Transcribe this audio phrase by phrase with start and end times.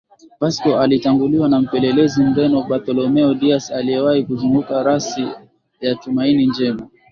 [0.39, 5.27] Vasco alitanguliwa na mpelelezi Mreno Bartholomeo Dias aliyewahi kuzunguka Rasi
[5.81, 6.87] ya Tumaini Njema